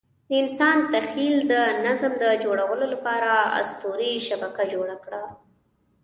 [0.29, 1.53] د انسان تخیل د
[1.85, 5.23] نظم د جوړولو لپاره اسطوري شبکه جوړه کړه.